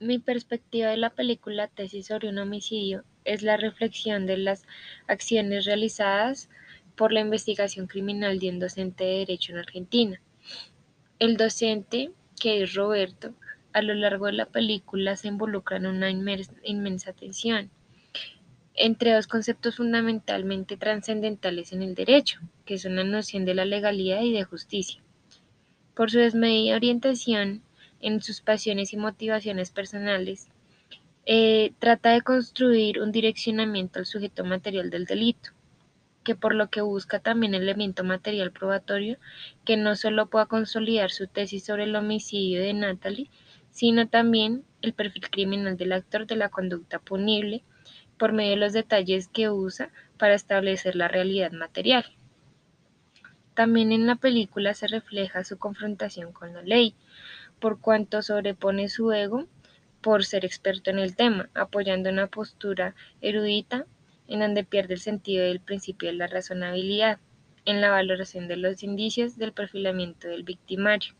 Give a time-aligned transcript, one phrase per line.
[0.00, 4.64] Mi perspectiva de la película Tesis sobre un homicidio es la reflexión de las
[5.08, 6.48] acciones realizadas
[6.94, 10.20] por la investigación criminal de un docente de Derecho en Argentina.
[11.18, 13.34] El docente, que es Roberto,
[13.72, 17.70] a lo largo de la película se involucra en una inmensa tensión
[18.78, 24.22] entre dos conceptos fundamentalmente trascendentales en el derecho, que son la noción de la legalidad
[24.22, 25.02] y de justicia.
[25.94, 27.62] Por su desmedida orientación
[28.00, 30.48] en sus pasiones y motivaciones personales,
[31.26, 35.50] eh, trata de construir un direccionamiento al sujeto material del delito,
[36.24, 39.18] que por lo que busca también elemento material probatorio
[39.64, 43.30] que no solo pueda consolidar su tesis sobre el homicidio de Natalie,
[43.70, 47.62] sino también el perfil criminal del actor de la conducta punible
[48.18, 52.04] por medio de los detalles que usa para establecer la realidad material.
[53.54, 56.94] También en la película se refleja su confrontación con la ley,
[57.60, 59.46] por cuanto sobrepone su ego
[60.00, 63.86] por ser experto en el tema, apoyando una postura erudita
[64.28, 67.18] en donde pierde el sentido del principio de la razonabilidad
[67.64, 71.14] en la valoración de los indicios del perfilamiento del victimario.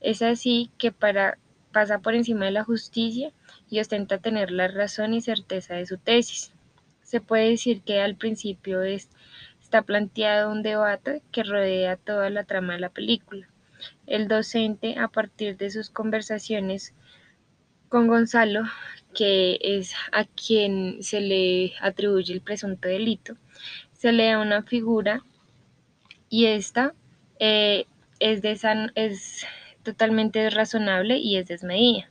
[0.00, 1.38] Es así que para,
[1.72, 3.32] pasa por encima de la justicia
[3.70, 6.52] y ostenta tener la razón y certeza de su tesis.
[7.02, 12.74] Se puede decir que al principio está planteado un debate que rodea toda la trama
[12.74, 13.48] de la película.
[14.06, 16.94] El docente, a partir de sus conversaciones
[17.88, 18.64] con Gonzalo,
[19.14, 23.36] que es a quien se le atribuye el presunto delito,
[23.92, 25.22] se le da una figura
[26.28, 26.94] y esta
[27.38, 27.86] eh,
[28.18, 28.58] es, de
[28.96, 29.46] es
[29.82, 32.10] totalmente razonable y es desmedida.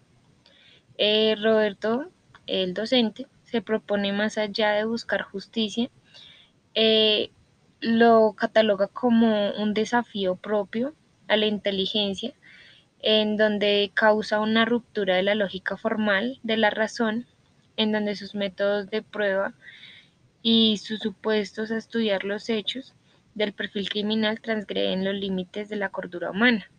[0.98, 2.10] Eh, Roberto,
[2.48, 5.90] el docente, se propone más allá de buscar justicia,
[6.76, 7.32] eh,
[7.82, 10.96] lo cataloga como un desafío propio
[11.28, 12.34] a la inteligencia,
[13.02, 17.28] en donde causa una ruptura de la lógica formal de la razón,
[17.78, 19.54] en donde sus métodos de prueba
[20.42, 22.94] y sus supuestos a estudiar los hechos
[23.36, 26.70] del perfil criminal transgreden los límites de la cordura humana.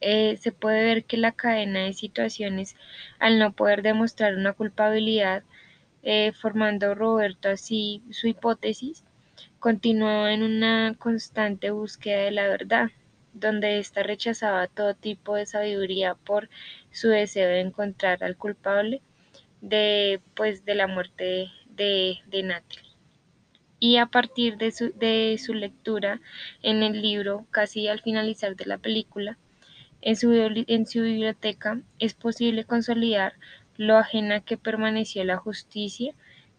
[0.00, 2.76] Eh, se puede ver que la cadena de situaciones,
[3.18, 5.42] al no poder demostrar una culpabilidad,
[6.02, 9.04] eh, formando Roberto así su hipótesis,
[9.58, 12.90] continuó en una constante búsqueda de la verdad,
[13.40, 16.48] donde ésta rechazaba todo tipo de sabiduría por
[16.90, 19.02] su deseo de encontrar al culpable
[19.60, 22.90] de, pues, de la muerte de, de Natalie.
[23.78, 26.20] Y a partir de su, de su lectura
[26.62, 29.38] en el libro, casi al finalizar de la película,
[30.06, 30.16] en
[30.86, 33.34] su, biblioteca es posible consolidar
[33.76, 36.14] lo ajena que permaneció la justicia,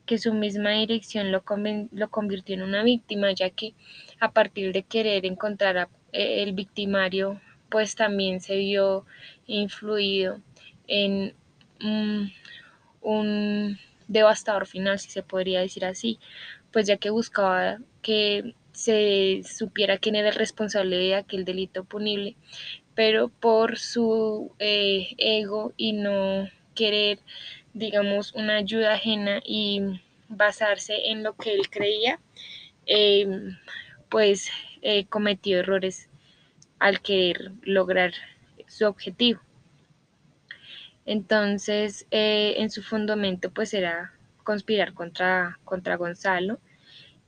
[0.05, 3.73] que su misma dirección lo, convirtió en una víctima, ya que
[4.19, 7.39] a partir de querer encontrar a, el victimario,
[7.69, 9.05] pues también se vio
[9.45, 10.41] influido
[10.87, 11.33] en
[13.01, 16.19] un devastador final, si se podría decir así,
[16.71, 22.35] pues ya que buscaba que se supiera quién era el responsable de aquel delito punible,
[22.95, 27.19] pero por su eh, ego y no querer,
[27.73, 29.81] digamos, una ayuda ajena y
[30.29, 32.19] basarse en lo que él creía,
[32.85, 33.57] em,
[34.09, 34.49] pues
[34.81, 36.09] eh, cometió errores
[36.79, 38.13] al querer lograr
[38.67, 39.39] su objetivo.
[41.05, 44.13] Entonces, eh, en su fundamento, pues era
[44.43, 46.59] conspirar contra, contra Gonzalo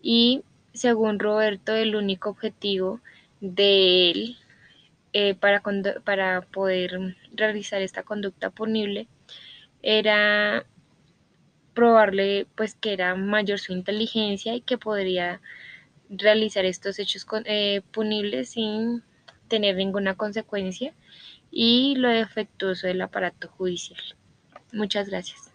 [0.01, 3.01] y según Roberto, el único objetivo
[3.41, 4.37] de él
[5.13, 5.61] eh, para,
[6.03, 9.07] para poder realizar esta conducta punible
[9.81, 10.65] era
[11.73, 15.41] probarle pues que era mayor su inteligencia y que podría
[16.09, 19.03] realizar estos hechos eh, punibles sin
[19.47, 20.93] tener ninguna consecuencia
[21.51, 24.01] y lo defectuoso del aparato judicial.
[24.71, 25.48] Muchas gracias.